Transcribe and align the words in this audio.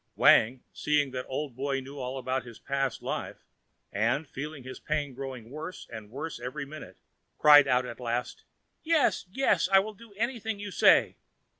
Wang, 0.15 0.63
seeing 0.73 1.11
that 1.11 1.27
Old 1.27 1.55
Boy 1.55 1.79
knew 1.79 1.99
all 1.99 2.17
about 2.17 2.41
his 2.43 2.57
past 2.57 3.03
life, 3.03 3.45
and, 3.93 4.27
feeling 4.27 4.63
his 4.63 4.79
pain 4.79 5.13
growing 5.13 5.51
worse 5.51 5.87
and 5.91 6.09
worse 6.09 6.39
every 6.39 6.65
minute, 6.65 6.97
cried 7.37 7.67
out 7.67 7.85
at 7.85 7.99
last: 7.99 8.43
"Yes! 8.81 9.27
Yes! 9.29 9.69
I 9.71 9.77
will 9.77 9.93
do 9.93 10.11
anything 10.15 10.57
you 10.57 10.71
say. 10.71 11.17